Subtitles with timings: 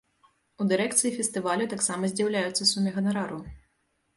[0.63, 3.39] У дырэкцыі фестывалю таксама здзіўляюцца суме ганарару.